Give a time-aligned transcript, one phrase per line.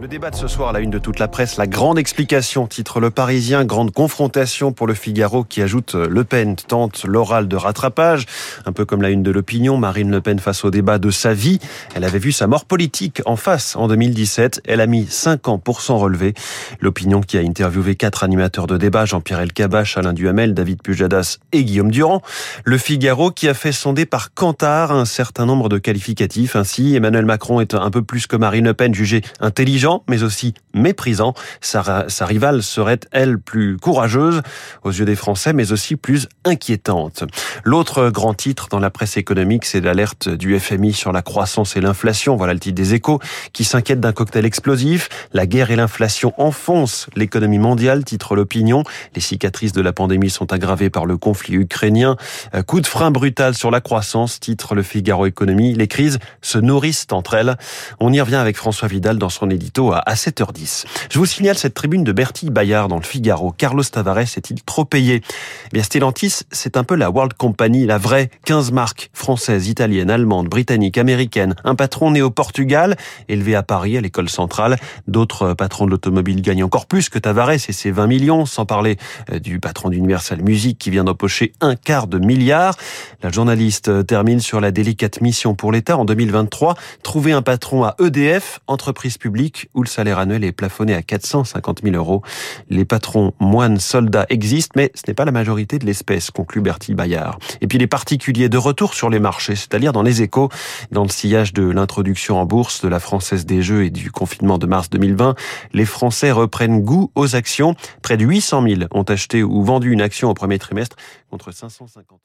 [0.00, 3.00] Le débat de ce soir la une de toute la presse, la grande explication, titre
[3.00, 8.24] Le Parisien, grande confrontation pour le Figaro qui ajoute Le Pen tente l'oral de rattrapage.
[8.64, 11.34] Un peu comme la une de l'opinion, Marine Le Pen face au débat de sa
[11.34, 11.58] vie.
[11.94, 14.62] Elle avait vu sa mort politique en face en 2017.
[14.66, 16.32] Elle a mis 5 ans pour s'en relever.
[16.80, 21.62] L'opinion qui a interviewé quatre animateurs de débat, Jean-Pierre Elkabach, Alain Duhamel, David Pujadas et
[21.62, 22.22] Guillaume Durand.
[22.64, 26.56] Le Figaro qui a fait sonder par Cantar un certain nombre de qualificatifs.
[26.56, 30.54] Ainsi, Emmanuel Macron est un peu plus que Marine Le Pen jugé intelligent mais aussi
[30.74, 31.34] méprisant.
[31.60, 31.82] Sa,
[32.20, 34.42] rivale serait, elle, plus courageuse
[34.84, 37.24] aux yeux des Français, mais aussi plus inquiétante.
[37.64, 41.80] L'autre grand titre dans la presse économique, c'est l'alerte du FMI sur la croissance et
[41.80, 42.36] l'inflation.
[42.36, 43.20] Voilà le titre des échos,
[43.52, 45.08] qui s'inquiète d'un cocktail explosif.
[45.32, 48.84] La guerre et l'inflation enfoncent l'économie mondiale, titre l'opinion.
[49.14, 52.16] Les cicatrices de la pandémie sont aggravées par le conflit ukrainien.
[52.66, 55.74] Coup de frein brutal sur la croissance, titre le Figaro Économie.
[55.74, 57.56] Les crises se nourrissent entre elles.
[57.98, 60.84] On y revient avec François Vidal dans son édito à 7h10.
[61.10, 63.52] Je vous signale cette tribune de Bertie Bayard dans le Figaro.
[63.52, 65.22] Carlos Tavares est-il trop payé?
[65.24, 70.10] Eh bien, Stellantis, c'est un peu la World Company, la vraie 15 marques françaises, italiennes,
[70.10, 71.54] allemandes, britanniques, américaines.
[71.64, 72.96] Un patron né au Portugal,
[73.28, 74.76] élevé à Paris à l'école centrale.
[75.08, 78.98] D'autres patrons de l'automobile gagnent encore plus que Tavares et ses 20 millions, sans parler
[79.32, 82.76] euh, du patron d'Universal Music qui vient d'empocher un quart de milliard.
[83.22, 87.84] La journaliste euh, termine sur la délicate mission pour l'État en 2023, trouver un patron
[87.84, 92.22] à EDF, entreprise publique où le salaire annuel est plafonné à 450 000 euros.
[92.68, 96.94] Les patrons moines soldats existent, mais ce n'est pas la majorité de l'espèce, conclut Bertie
[96.94, 97.38] Bayard.
[97.60, 100.48] Et puis les particuliers de retour sur les marchés, c'est-à-dire dans les échos,
[100.90, 104.58] dans le sillage de l'introduction en bourse de la Française des Jeux et du confinement
[104.58, 105.34] de mars 2020,
[105.72, 107.74] les Français reprennent goût aux actions.
[108.02, 110.96] Près de 800 000 ont acheté ou vendu une action au premier trimestre
[111.30, 112.20] contre 550